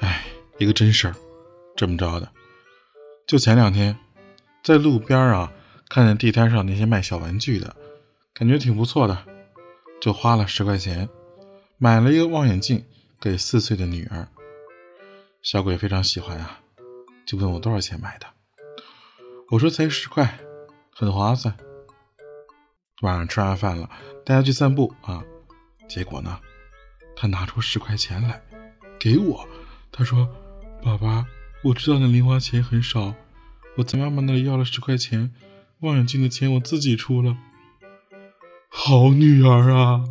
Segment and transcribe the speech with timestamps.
[0.00, 0.24] 哎，
[0.58, 1.14] 一个真事儿，
[1.76, 2.30] 这么着的，
[3.26, 3.96] 就前两天，
[4.62, 5.52] 在路边啊，
[5.88, 7.76] 看见地摊上那些卖小玩具的，
[8.32, 9.26] 感觉挺不错的，
[10.00, 11.08] 就花了十块钱，
[11.76, 12.84] 买了一个望远镜
[13.20, 14.26] 给四岁的女儿。
[15.42, 16.60] 小鬼非常喜欢啊，
[17.26, 18.26] 就问我多少钱买的，
[19.50, 20.38] 我说才十块，
[20.92, 21.54] 很划算。
[23.02, 23.88] 晚上吃完饭了，
[24.24, 25.24] 带他去散步啊，
[25.88, 26.38] 结果呢，
[27.16, 28.40] 他拿出十块钱来
[28.98, 29.48] 给我，
[29.92, 30.28] 他说
[30.82, 31.26] ：“爸爸，
[31.62, 33.14] 我知道你零花钱很少，
[33.76, 35.32] 我在妈妈那里要了十块钱，
[35.80, 37.36] 望远镜的钱我自己出了。”
[38.72, 40.04] 好女儿啊！